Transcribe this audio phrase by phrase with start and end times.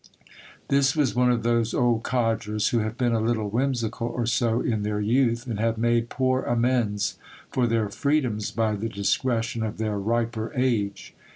[0.69, 4.59] This was one of those old codgers who have been a little whimsical or so
[4.59, 7.19] in their youth, and have made poor amends
[7.51, 11.13] for their freedoms by the discretion of their riper age.